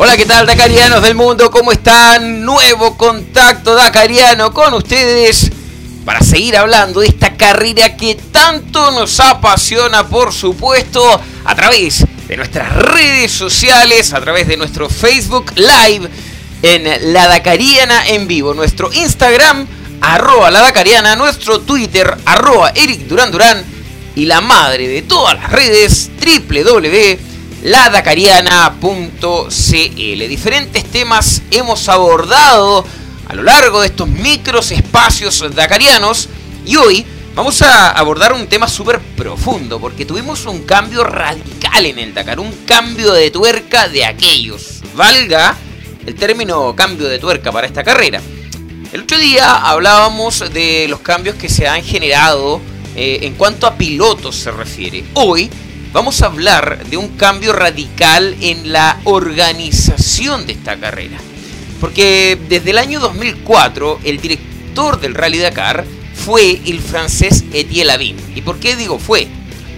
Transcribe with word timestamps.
Hola, 0.00 0.16
¿qué 0.16 0.26
tal, 0.26 0.46
Dakarianos 0.46 1.02
del 1.02 1.16
mundo? 1.16 1.50
¿Cómo 1.50 1.72
están? 1.72 2.44
Nuevo 2.44 2.96
contacto 2.96 3.74
Dakariano 3.74 4.54
con 4.54 4.72
ustedes 4.74 5.50
para 6.04 6.20
seguir 6.20 6.56
hablando 6.56 7.00
de 7.00 7.08
esta 7.08 7.36
carrera 7.36 7.96
que 7.96 8.14
tanto 8.14 8.92
nos 8.92 9.18
apasiona, 9.18 10.06
por 10.06 10.32
supuesto, 10.32 11.20
a 11.44 11.54
través 11.56 12.04
de 12.28 12.36
nuestras 12.36 12.76
redes 12.76 13.32
sociales, 13.32 14.12
a 14.12 14.20
través 14.20 14.46
de 14.46 14.56
nuestro 14.56 14.88
Facebook 14.88 15.50
Live 15.56 16.08
en 16.62 17.12
La 17.12 17.26
Dakariana 17.26 18.06
en 18.06 18.28
vivo, 18.28 18.54
nuestro 18.54 18.92
Instagram, 18.92 19.66
arroba 20.00 20.52
La 20.52 20.60
Dakariana, 20.60 21.16
nuestro 21.16 21.62
Twitter, 21.62 22.16
arroba 22.24 22.70
Eric 22.76 23.00
Durán 23.08 23.32
Durán 23.32 23.64
y 24.14 24.26
la 24.26 24.40
madre 24.40 24.86
de 24.86 25.02
todas 25.02 25.34
las 25.34 25.50
redes, 25.50 26.08
www 26.24 27.27
ladacariana.cl. 27.62 30.28
Diferentes 30.28 30.84
temas 30.84 31.42
hemos 31.50 31.88
abordado 31.88 32.84
a 33.28 33.34
lo 33.34 33.42
largo 33.42 33.80
de 33.80 33.88
estos 33.88 34.08
micros 34.08 34.70
espacios 34.70 35.44
dacarianos 35.54 36.28
y 36.64 36.76
hoy 36.76 37.04
vamos 37.34 37.60
a 37.62 37.90
abordar 37.90 38.32
un 38.32 38.46
tema 38.46 38.68
súper 38.68 39.00
profundo 39.00 39.80
porque 39.80 40.06
tuvimos 40.06 40.46
un 40.46 40.64
cambio 40.64 41.04
radical 41.04 41.86
en 41.86 41.98
el 41.98 42.14
Dakar, 42.14 42.40
un 42.40 42.52
cambio 42.66 43.12
de 43.12 43.30
tuerca 43.30 43.88
de 43.88 44.04
aquellos. 44.04 44.82
Valga 44.94 45.56
el 46.06 46.14
término 46.14 46.74
cambio 46.74 47.08
de 47.08 47.18
tuerca 47.18 47.52
para 47.52 47.66
esta 47.66 47.84
carrera. 47.84 48.20
El 48.92 49.02
otro 49.02 49.18
día 49.18 49.56
hablábamos 49.56 50.50
de 50.52 50.86
los 50.88 51.00
cambios 51.00 51.36
que 51.36 51.50
se 51.50 51.68
han 51.68 51.84
generado 51.84 52.62
eh, 52.96 53.18
en 53.22 53.34
cuanto 53.34 53.66
a 53.66 53.76
pilotos 53.76 54.36
se 54.36 54.50
refiere. 54.50 55.04
Hoy 55.14 55.50
vamos 55.98 56.22
a 56.22 56.26
hablar 56.26 56.86
de 56.86 56.96
un 56.96 57.08
cambio 57.16 57.52
radical 57.52 58.36
en 58.40 58.72
la 58.72 59.00
organización 59.02 60.46
de 60.46 60.52
esta 60.52 60.78
carrera. 60.78 61.18
Porque 61.80 62.38
desde 62.48 62.70
el 62.70 62.78
año 62.78 63.00
2004 63.00 63.98
el 64.04 64.20
director 64.20 65.00
del 65.00 65.16
Rally 65.16 65.38
Dakar 65.38 65.84
fue 66.14 66.60
el 66.66 66.78
francés 66.78 67.42
Etienne 67.52 67.86
Lavin. 67.86 68.16
¿Y 68.36 68.42
por 68.42 68.60
qué 68.60 68.76
digo 68.76 69.00
fue? 69.00 69.26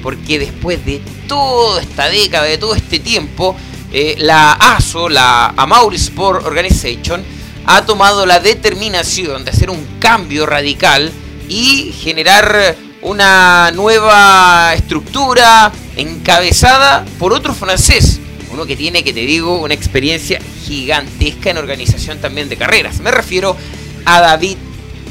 Porque 0.03 0.39
después 0.39 0.85
de 0.85 1.01
toda 1.27 1.81
esta 1.81 2.11
década, 2.11 2.45
de 2.45 2.59
todo 2.59 2.75
este 2.75 2.99
tiempo, 2.99 3.57
eh, 3.91 4.17
la 4.19 4.53
ASO, 4.53 5.09
la 5.09 5.55
Amauri 5.57 5.97
Sport 5.97 6.45
Organization, 6.45 7.25
ha 7.65 7.87
tomado 7.87 8.27
la 8.27 8.41
determinación 8.41 9.47
de 9.47 9.53
hacer 9.53 9.71
un 9.71 9.87
cambio 9.99 10.45
radical 10.45 11.11
y 11.49 11.95
generar 11.99 12.77
una 13.03 13.71
nueva 13.73 14.75
estructura 14.75 15.73
encabezada 15.97 17.05
por 17.19 17.33
otro 17.33 17.55
francés, 17.55 18.21
uno 18.53 18.67
que 18.67 18.77
tiene, 18.77 19.03
que 19.03 19.13
te 19.13 19.21
digo, 19.21 19.61
una 19.61 19.75
experiencia 19.75 20.41
gigantesca 20.65 21.51
en 21.51 21.59
organización 21.59 22.19
también 22.21 22.49
de 22.49 22.57
carreras. 22.57 23.01
Me 23.01 23.11
refiero 23.11 23.57
a 24.05 24.21
David 24.21 24.57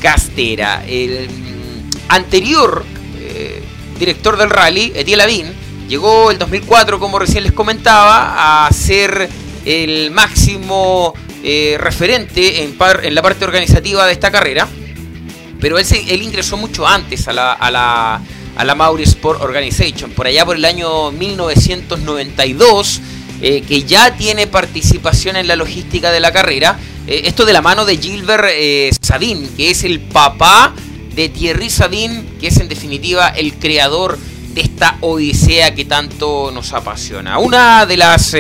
Castera, 0.02 0.84
el 0.88 1.30
mm, 1.30 1.90
anterior 2.10 2.86
eh, 3.18 3.62
director 3.98 4.38
del 4.38 4.50
rally, 4.50 4.92
Etienne 4.96 5.18
Ladín, 5.18 5.46
llegó 5.88 6.32
el 6.32 6.38
2004, 6.38 7.00
como 7.00 7.18
recién 7.18 7.44
les 7.44 7.54
comentaba, 7.54 8.68
a 8.68 8.72
ser 8.72 9.30
el 9.66 10.12
máximo 10.12 11.14
eh, 11.44 11.78
referente 11.80 12.64
en, 12.64 12.78
en 13.04 13.16
la 13.16 13.22
parte 13.22 13.46
organizativa 13.46 14.06
de 14.06 14.14
esta 14.14 14.32
carrera 14.32 14.68
pero 15.60 15.78
él, 15.78 16.22
ingresó 16.22 16.58
mucho 16.58 16.88
antes 16.88 17.28
a 17.28 17.34
la, 17.34 17.54
a 17.54 17.72
la, 17.72 18.22
a 18.56 18.66
la 18.66 18.76
Mauri 18.76 19.04
Sport 19.04 19.42
Organization, 19.42 20.12
por 20.12 20.28
allá 20.28 20.46
por 20.46 20.56
el 20.56 20.66
año 20.66 21.12
1992, 21.12 23.02
eh, 23.42 23.62
que 23.62 23.84
ya 23.84 24.16
tiene 24.18 24.48
participación 24.48 25.36
en 25.36 25.48
la 25.48 25.56
logística 25.56 26.12
de 26.12 26.20
la 26.20 26.32
carrera. 26.32 26.78
Eh, 27.08 27.22
esto 27.26 27.46
de 27.46 27.54
la 27.54 27.62
mano 27.62 27.86
de 27.86 27.98
Gilbert 27.98 28.48
eh, 28.52 28.92
Sadin, 29.02 29.48
que 29.56 29.72
es 29.72 29.84
el 29.84 30.00
papá 30.00 30.74
de 31.16 31.30
Thierry 31.30 31.70
Sadin, 31.70 32.38
que 32.40 32.48
es 32.48 32.58
en 32.58 32.68
definitiva 32.68 33.30
el 33.30 33.54
creador 33.54 34.18
de 34.54 34.62
esta 34.62 34.98
odisea 35.02 35.74
que 35.76 35.86
tanto 35.86 36.52
nos 36.54 36.74
apasiona. 36.74 37.38
Una 37.38 37.86
de 37.86 37.98
las 37.98 38.36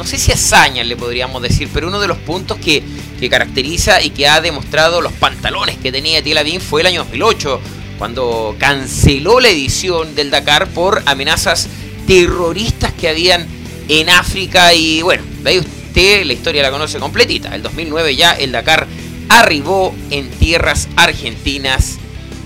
no 0.00 0.06
sé 0.06 0.16
si 0.16 0.32
hazañas 0.32 0.86
le 0.86 0.96
podríamos 0.96 1.42
decir, 1.42 1.68
pero 1.74 1.88
uno 1.88 2.00
de 2.00 2.08
los 2.08 2.16
puntos 2.16 2.56
que, 2.56 2.82
caracteriza 3.28 4.02
y 4.02 4.10
que 4.10 4.28
ha 4.28 4.40
demostrado 4.40 5.00
los 5.00 5.12
pantalones 5.12 5.76
que 5.76 5.92
tenía 5.92 6.22
Lavín 6.22 6.60
fue 6.60 6.80
el 6.80 6.86
año 6.86 7.00
2008, 7.00 7.60
cuando 7.98 8.56
canceló 8.58 9.40
la 9.40 9.48
edición 9.48 10.14
del 10.14 10.30
Dakar 10.30 10.68
por 10.68 11.02
amenazas 11.06 11.68
terroristas 12.06 12.92
que 12.92 13.08
habían 13.08 13.46
en 13.88 14.08
África 14.08 14.72
y 14.72 15.02
bueno, 15.02 15.22
de 15.42 15.50
ahí 15.50 15.58
usted 15.58 16.24
la 16.24 16.32
historia 16.32 16.62
la 16.62 16.70
conoce 16.70 16.98
completita. 16.98 17.54
El 17.54 17.62
2009 17.62 18.16
ya 18.16 18.32
el 18.32 18.52
Dakar 18.52 18.86
arribó 19.28 19.94
en 20.10 20.30
tierras 20.30 20.88
argentinas 20.96 21.98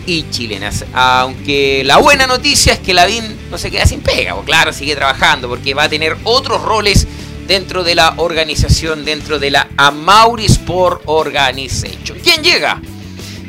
y 0.07 0.29
chilenas. 0.31 0.85
Aunque 0.93 1.83
la 1.85 1.99
buena 1.99 2.27
noticia 2.27 2.73
es 2.73 2.81
que 2.81 2.95
Lavín 2.95 3.25
no 3.51 3.59
se 3.59 3.71
queda 3.71 3.87
sin 3.87 4.01
pega, 4.01 4.35
o 4.35 4.43
claro, 4.43 4.73
sigue 4.73 4.95
trabajando 4.97 5.49
porque 5.49 5.75
va 5.75 5.85
a 5.85 5.89
tener 5.89 6.17
otros 6.25 6.63
roles 6.63 7.07
dentro 7.47 7.85
de 7.85 7.95
la 7.95 8.15
organización, 8.17 9.05
dentro 9.05 9.39
de 9.39 9.51
la 9.51 9.69
Amauri 9.77 10.47
Sport 10.47 11.03
Organization. 11.07 12.19
¿Quién 12.23 12.43
llega? 12.43 12.81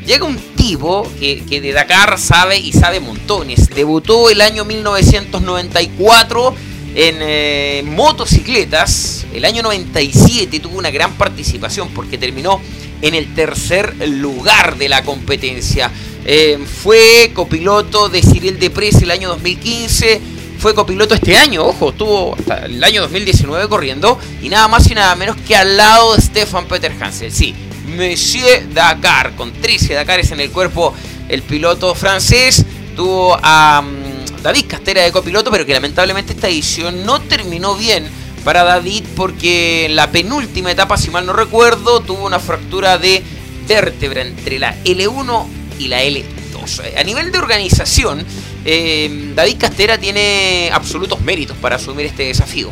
Llega 0.06 0.24
un 0.24 0.38
tipo 0.56 1.10
que, 1.18 1.42
de 1.48 1.72
Dakar 1.72 2.18
sabe 2.18 2.58
y 2.58 2.72
sabe 2.72 3.00
montones. 3.00 3.68
Debutó 3.70 4.30
el 4.30 4.40
año 4.40 4.64
1994 4.64 6.54
en 6.94 7.16
eh, 7.20 7.82
motocicletas. 7.84 9.26
El 9.34 9.44
año 9.44 9.62
97 9.62 10.60
tuvo 10.60 10.78
una 10.78 10.90
gran 10.90 11.12
participación 11.14 11.88
porque 11.88 12.18
terminó 12.18 12.60
en 13.02 13.14
el 13.14 13.34
tercer 13.34 13.96
lugar 14.08 14.76
de 14.76 14.88
la 14.88 15.02
competencia. 15.02 15.90
Eh, 16.24 16.58
fue 16.82 17.32
copiloto 17.34 18.08
de 18.08 18.22
Cyril 18.22 18.58
Depres 18.58 19.02
el 19.02 19.10
año 19.10 19.28
2015 19.28 20.35
fue 20.66 20.74
copiloto 20.74 21.14
este 21.14 21.36
año, 21.36 21.64
ojo, 21.64 21.90
estuvo 21.90 22.34
hasta 22.34 22.66
el 22.66 22.82
año 22.82 23.02
2019 23.02 23.68
corriendo 23.68 24.18
y 24.42 24.48
nada 24.48 24.66
más 24.66 24.90
y 24.90 24.96
nada 24.96 25.14
menos 25.14 25.36
que 25.46 25.54
al 25.54 25.76
lado 25.76 26.16
de 26.16 26.20
Stefan 26.20 26.66
Peter 26.66 26.92
Hansel. 27.00 27.30
Sí, 27.30 27.54
Monsieur 27.86 28.68
Dakar, 28.74 29.36
con 29.36 29.52
13 29.52 29.94
Dakares 29.94 30.32
en 30.32 30.40
el 30.40 30.50
cuerpo, 30.50 30.92
el 31.28 31.42
piloto 31.42 31.94
francés 31.94 32.66
tuvo 32.96 33.38
a 33.40 33.80
mm, 33.80 34.42
David 34.42 34.64
Castera 34.66 35.02
de 35.02 35.12
copiloto, 35.12 35.52
pero 35.52 35.64
que 35.64 35.72
lamentablemente 35.72 36.32
esta 36.32 36.48
edición 36.48 37.06
no 37.06 37.20
terminó 37.20 37.76
bien 37.76 38.04
para 38.42 38.64
David 38.64 39.04
porque 39.14 39.84
en 39.84 39.94
la 39.94 40.10
penúltima 40.10 40.72
etapa, 40.72 40.96
si 40.96 41.10
mal 41.10 41.26
no 41.26 41.32
recuerdo, 41.32 42.00
tuvo 42.00 42.26
una 42.26 42.40
fractura 42.40 42.98
de 42.98 43.22
vértebra 43.68 44.22
entre 44.22 44.58
la 44.58 44.74
L1 44.82 45.46
y 45.78 45.86
la 45.86 46.02
L2. 46.02 46.35
A 46.96 47.04
nivel 47.04 47.32
de 47.32 47.38
organización, 47.38 48.24
eh, 48.64 49.32
David 49.34 49.56
Castera 49.58 49.98
tiene 49.98 50.70
absolutos 50.72 51.20
méritos 51.20 51.56
para 51.58 51.76
asumir 51.76 52.06
este 52.06 52.24
desafío. 52.24 52.70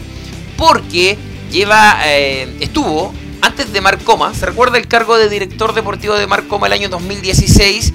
Porque 0.57 1.17
lleva, 1.51 2.01
eh, 2.07 2.57
estuvo, 2.61 3.15
antes 3.41 3.73
de 3.73 3.81
Marcoma, 3.81 4.35
se 4.35 4.47
recuerda 4.47 4.79
el 4.79 4.89
cargo 4.89 5.17
de 5.17 5.29
director 5.29 5.75
deportivo 5.75 6.15
de 6.15 6.27
Marcoma 6.27 6.67
el 6.67 6.73
año 6.73 6.89
2016 6.89 7.93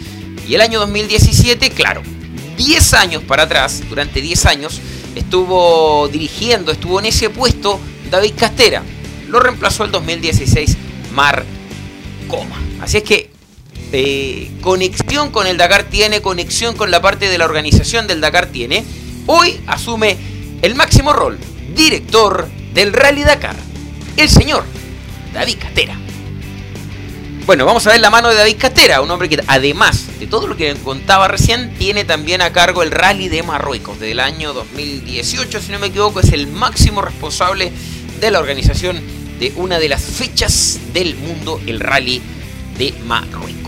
y 0.48 0.56
el 0.56 0.62
año 0.62 0.80
2017, 0.80 1.72
claro, 1.72 2.02
10 2.58 2.94
años 2.94 3.24
para 3.24 3.44
atrás, 3.44 3.84
durante 3.90 4.22
10 4.22 4.46
años, 4.46 4.82
estuvo 5.16 6.08
dirigiendo, 6.10 6.72
estuvo 6.72 7.00
en 7.00 7.06
ese 7.06 7.30
puesto 7.30 7.80
David 8.10 8.34
Castera. 8.38 8.84
Lo 9.28 9.40
reemplazó 9.40 9.84
el 9.84 9.92
2016 9.92 10.78
Marcoma. 11.14 12.56
Así 12.82 12.98
es 12.98 13.04
que 13.04 13.39
eh, 13.92 14.52
conexión 14.62 15.32
con 15.32 15.48
el 15.48 15.58
Dakar 15.58 15.84
tiene, 15.84 16.22
conexión 16.22 16.76
con 16.76 16.92
la 16.92 17.02
parte 17.02 17.30
de 17.30 17.38
la 17.38 17.46
organización 17.46 18.08
del 18.08 18.22
Dakar 18.22 18.48
tiene, 18.48 18.86
hoy 19.26 19.60
asume 19.68 20.18
el 20.62 20.76
máximo 20.76 21.14
rol, 21.14 21.38
director 21.76 22.48
del 22.74 22.94
Rally 22.94 23.24
Dakar, 23.24 23.56
el 24.18 24.30
señor 24.30 24.64
David 25.34 25.58
Castera. 25.60 25.98
Bueno, 27.46 27.66
vamos 27.66 27.88
a 27.88 27.92
ver 27.92 28.00
la 28.00 28.12
mano 28.12 28.30
de 28.30 28.36
David 28.36 28.58
Castera, 28.60 29.02
un 29.02 29.10
hombre 29.10 29.28
que 29.28 29.42
además 29.48 30.20
de 30.20 30.28
todo 30.28 30.46
lo 30.46 30.56
que 30.56 30.76
contaba 30.76 31.28
recién, 31.28 31.74
tiene 31.80 32.06
también 32.06 32.44
a 32.44 32.54
cargo 32.54 32.84
el 32.84 32.92
Rally 32.92 33.28
de 33.28 33.42
Marruecos. 33.42 34.00
Desde 34.00 34.12
el 34.12 34.20
año 34.20 34.54
2018, 34.54 35.60
si 35.60 35.72
no 35.72 35.80
me 35.80 35.88
equivoco, 35.88 36.20
es 36.20 36.32
el 36.32 36.46
máximo 36.46 37.02
responsable 37.02 37.72
de 38.20 38.30
la 38.30 38.40
organización 38.40 39.02
de 39.40 39.52
una 39.56 39.80
de 39.80 39.90
las 39.90 40.04
fechas 40.04 40.80
del 40.94 41.16
mundo, 41.16 41.60
el 41.66 41.80
Rally 41.80 42.22
de 42.78 42.94
Marruecos. 43.08 43.59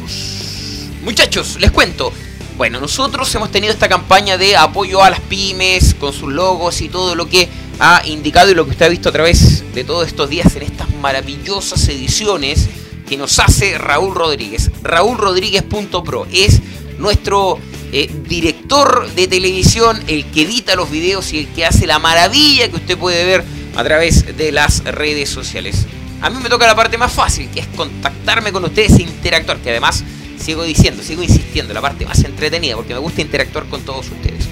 Muchachos, 1.03 1.57
les 1.59 1.71
cuento. 1.71 2.13
Bueno, 2.57 2.79
nosotros 2.79 3.33
hemos 3.33 3.49
tenido 3.51 3.73
esta 3.73 3.89
campaña 3.89 4.37
de 4.37 4.55
apoyo 4.55 5.03
a 5.03 5.09
las 5.09 5.19
pymes 5.19 5.95
con 5.95 6.13
sus 6.13 6.31
logos 6.31 6.79
y 6.81 6.89
todo 6.89 7.15
lo 7.15 7.27
que 7.27 7.49
ha 7.79 8.03
indicado 8.05 8.51
y 8.51 8.53
lo 8.53 8.65
que 8.65 8.71
usted 8.71 8.85
ha 8.85 8.89
visto 8.89 9.09
a 9.09 9.11
través 9.11 9.63
de 9.73 9.83
todos 9.83 10.07
estos 10.07 10.29
días 10.29 10.55
en 10.55 10.61
estas 10.61 10.93
maravillosas 11.01 11.87
ediciones 11.89 12.69
que 13.09 13.17
nos 13.17 13.39
hace 13.39 13.79
Raúl 13.79 14.13
Rodríguez. 14.13 14.69
RaúlRodríguez.pro 14.83 16.27
es 16.31 16.61
nuestro 16.99 17.57
eh, 17.91 18.07
director 18.27 19.11
de 19.11 19.27
televisión, 19.27 19.99
el 20.07 20.25
que 20.25 20.43
edita 20.43 20.75
los 20.75 20.91
videos 20.91 21.33
y 21.33 21.39
el 21.39 21.47
que 21.47 21.65
hace 21.65 21.87
la 21.87 21.97
maravilla 21.97 22.69
que 22.69 22.75
usted 22.75 22.97
puede 22.97 23.25
ver 23.25 23.43
a 23.75 23.83
través 23.83 24.37
de 24.37 24.51
las 24.51 24.83
redes 24.83 25.29
sociales. 25.29 25.87
A 26.21 26.29
mí 26.29 26.37
me 26.43 26.49
toca 26.49 26.67
la 26.67 26.75
parte 26.75 26.99
más 26.99 27.11
fácil, 27.11 27.49
que 27.49 27.61
es 27.61 27.67
contactarme 27.75 28.51
con 28.51 28.63
ustedes 28.63 28.99
e 28.99 29.01
interactuar, 29.01 29.57
que 29.57 29.71
además 29.71 30.03
sigo 30.41 30.63
diciendo, 30.63 31.03
sigo 31.03 31.23
insistiendo, 31.23 31.73
la 31.73 31.81
parte 31.81 32.05
más 32.05 32.23
entretenida, 32.23 32.75
porque 32.75 32.93
me 32.93 32.99
gusta 32.99 33.21
interactuar 33.21 33.65
con 33.65 33.81
todos 33.81 34.09
ustedes. 34.09 34.45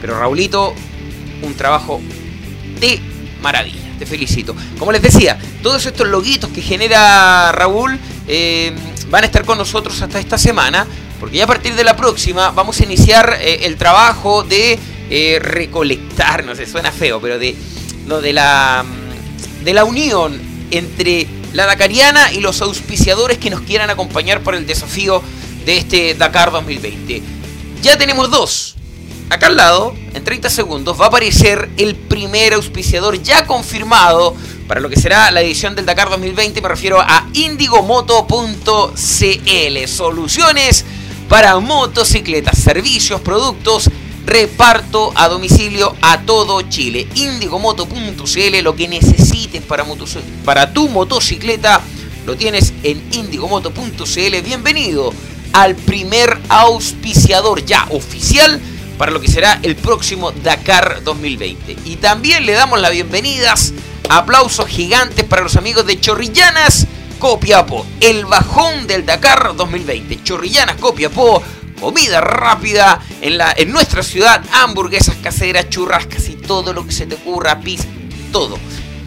Pero 0.00 0.18
Raulito, 0.18 0.74
un 1.42 1.54
trabajo 1.54 2.00
de 2.80 3.00
maravilla, 3.42 3.96
te 3.98 4.06
felicito. 4.06 4.54
Como 4.78 4.92
les 4.92 5.02
decía, 5.02 5.38
todos 5.62 5.86
estos 5.86 6.08
loguitos 6.08 6.50
que 6.50 6.62
genera 6.62 7.52
Raúl 7.52 7.98
eh, 8.26 8.72
van 9.10 9.24
a 9.24 9.26
estar 9.26 9.44
con 9.44 9.58
nosotros 9.58 10.00
hasta 10.02 10.18
esta 10.18 10.38
semana, 10.38 10.86
porque 11.20 11.36
ya 11.38 11.44
a 11.44 11.46
partir 11.46 11.74
de 11.74 11.84
la 11.84 11.96
próxima 11.96 12.50
vamos 12.50 12.80
a 12.80 12.84
iniciar 12.84 13.38
eh, 13.40 13.60
el 13.62 13.76
trabajo 13.76 14.42
de 14.42 14.78
eh, 15.10 15.38
recolectar, 15.40 16.44
no 16.44 16.54
sé, 16.54 16.66
suena 16.66 16.90
feo, 16.90 17.20
pero 17.20 17.38
de 17.38 17.54
lo 18.06 18.20
de 18.20 18.32
la 18.32 18.84
de 19.62 19.72
la 19.72 19.84
unión 19.84 20.38
entre 20.70 21.26
la 21.54 21.66
Dakariana 21.66 22.32
y 22.32 22.40
los 22.40 22.60
auspiciadores 22.60 23.38
que 23.38 23.48
nos 23.48 23.62
quieran 23.62 23.88
acompañar 23.88 24.42
por 24.42 24.54
el 24.54 24.66
desafío 24.66 25.22
de 25.64 25.78
este 25.78 26.14
Dakar 26.14 26.50
2020. 26.50 27.22
Ya 27.80 27.96
tenemos 27.96 28.30
dos. 28.30 28.74
Acá 29.30 29.46
al 29.46 29.56
lado, 29.56 29.94
en 30.12 30.22
30 30.22 30.50
segundos, 30.50 31.00
va 31.00 31.06
a 31.06 31.08
aparecer 31.08 31.70
el 31.76 31.94
primer 31.94 32.54
auspiciador 32.54 33.22
ya 33.22 33.46
confirmado 33.46 34.34
para 34.68 34.80
lo 34.80 34.90
que 34.90 34.96
será 34.96 35.30
la 35.30 35.40
edición 35.40 35.76
del 35.76 35.86
Dakar 35.86 36.10
2020. 36.10 36.60
Me 36.60 36.68
refiero 36.68 37.00
a 37.00 37.26
indigomoto.cl. 37.32 39.88
Soluciones 39.88 40.84
para 41.28 41.58
motocicletas, 41.58 42.58
servicios, 42.58 43.20
productos, 43.20 43.90
reparto 44.26 45.12
a 45.14 45.28
domicilio 45.28 45.94
a 46.02 46.22
todo 46.22 46.62
Chile. 46.62 47.06
Indigomoto.cl, 47.14 48.62
lo 48.62 48.76
que 48.76 48.88
necesites 49.54 49.62
para, 49.62 49.84
para 50.44 50.72
tu 50.72 50.88
motocicleta, 50.88 51.80
lo 52.26 52.36
tienes 52.36 52.72
en 52.82 53.02
indigomoto.cl. 53.12 54.42
Bienvenido 54.42 55.12
al 55.52 55.74
primer 55.76 56.38
auspiciador 56.48 57.64
ya 57.64 57.86
oficial 57.90 58.60
para 58.98 59.12
lo 59.12 59.20
que 59.20 59.28
será 59.28 59.58
el 59.62 59.76
próximo 59.76 60.32
Dakar 60.32 61.02
2020. 61.04 61.76
Y 61.84 61.96
también 61.96 62.46
le 62.46 62.52
damos 62.52 62.80
las 62.80 62.92
bienvenidas, 62.92 63.72
aplausos 64.08 64.66
gigantes 64.66 65.24
para 65.24 65.42
los 65.42 65.56
amigos 65.56 65.86
de 65.86 66.00
Chorrillanas 66.00 66.86
Copiapó, 67.18 67.86
el 68.00 68.26
bajón 68.26 68.86
del 68.86 69.06
Dakar 69.06 69.54
2020. 69.56 70.22
Chorrillanas 70.22 70.76
Copiapó, 70.76 71.42
comida 71.80 72.20
rápida 72.20 73.00
en, 73.20 73.38
la, 73.38 73.52
en 73.56 73.70
nuestra 73.70 74.02
ciudad, 74.02 74.42
hamburguesas 74.52 75.16
caseras, 75.16 75.68
churrascas 75.70 76.28
y 76.28 76.34
todo 76.34 76.72
lo 76.72 76.86
que 76.86 76.92
se 76.92 77.06
te 77.06 77.14
ocurra, 77.14 77.60
pizza, 77.60 77.86
todo. 78.32 78.58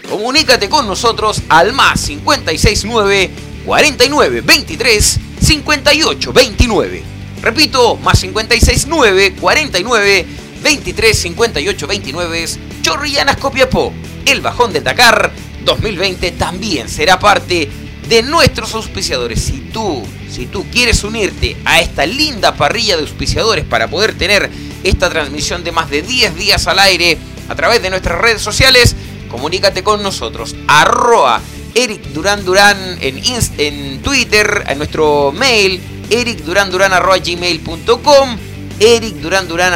Comunícate 0.09 0.69
con 0.69 0.87
nosotros 0.87 1.41
al 1.49 1.73
más 1.73 2.05
569 2.05 3.29
49 3.65 4.41
23 4.41 5.19
58 5.41 6.33
29. 6.33 7.03
Repito, 7.41 7.97
más 7.97 8.19
569 8.21 9.35
49 9.39 10.25
23 10.63 11.17
58 11.17 11.87
29 11.87 12.45
Chorrillanas 12.81 13.37
Copiapó. 13.37 13.93
El 14.25 14.41
bajón 14.41 14.71
de 14.71 14.81
Dakar 14.81 15.31
2020 15.65 16.31
también 16.31 16.87
será 16.87 17.19
parte 17.19 17.69
de 18.07 18.23
nuestros 18.23 18.73
auspiciadores. 18.75 19.41
Si 19.41 19.59
tú, 19.73 20.03
si 20.31 20.45
tú 20.45 20.65
quieres 20.71 21.03
unirte 21.03 21.57
a 21.65 21.81
esta 21.81 22.05
linda 22.05 22.55
parrilla 22.55 22.95
de 22.95 23.03
auspiciadores 23.03 23.65
para 23.65 23.89
poder 23.89 24.17
tener 24.17 24.49
esta 24.85 25.09
transmisión 25.09 25.65
de 25.65 25.73
más 25.73 25.89
de 25.89 26.01
10 26.01 26.35
días 26.35 26.65
al 26.67 26.79
aire 26.79 27.17
a 27.49 27.55
través 27.55 27.81
de 27.81 27.89
nuestras 27.89 28.19
redes 28.19 28.41
sociales, 28.41 28.95
comunícate 29.29 29.83
con 29.83 30.03
nosotros. 30.03 30.55
Arroa 30.67 31.41
Eric 31.77 32.01
Durán 32.07 32.43
Durán 32.43 32.97
en, 33.01 33.21
en 33.57 34.01
Twitter, 34.01 34.63
en 34.67 34.79
nuestro 34.79 35.31
mail, 35.31 35.79
ericduranduran.gmail.com, 36.09 38.37
Eric 38.79 39.15
Durán 39.17 39.47
Durán 39.47 39.75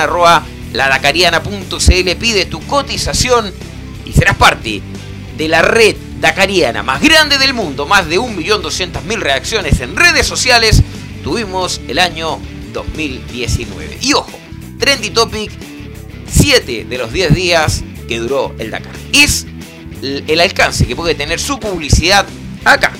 pide 2.15 2.47
tu 2.47 2.59
cotización 2.65 3.53
y 4.03 4.13
serás 4.13 4.35
parte 4.37 4.81
de 5.37 5.47
la 5.47 5.61
red 5.61 5.95
Dakariana 6.19 6.81
más 6.81 7.01
grande 7.01 7.37
del 7.37 7.53
mundo, 7.53 7.85
más 7.85 8.09
de 8.09 8.19
1.200.000 8.19 9.19
reacciones 9.19 9.79
en 9.79 9.95
redes 9.95 10.25
sociales, 10.25 10.81
tuvimos 11.23 11.81
el 11.87 11.99
año 11.99 12.39
2019. 12.73 13.99
Y 14.01 14.13
ojo, 14.13 14.39
Trendy 14.79 15.11
Topic, 15.11 15.51
7 16.27 16.85
de 16.85 16.97
los 16.97 17.13
10 17.13 17.35
días 17.35 17.83
que 18.11 18.19
duró 18.19 18.53
el 18.59 18.71
Dakar. 18.71 18.91
Es 19.13 19.47
el 20.01 20.41
alcance 20.41 20.85
que 20.85 20.97
puede 20.97 21.15
tener 21.15 21.39
su 21.39 21.61
publicidad 21.61 22.25
acá, 22.65 22.91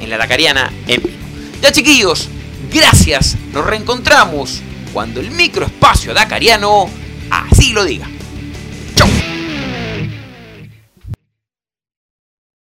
en 0.00 0.08
la 0.08 0.16
Dakariana 0.16 0.72
en 0.86 1.02
vivo. 1.02 1.16
Ya 1.60 1.72
chiquillos, 1.72 2.28
gracias, 2.72 3.36
nos 3.52 3.66
reencontramos 3.66 4.60
cuando 4.92 5.18
el 5.18 5.32
microespacio 5.32 6.14
dakariano 6.14 6.88
así 7.30 7.72
lo 7.72 7.84
diga. 7.84 8.06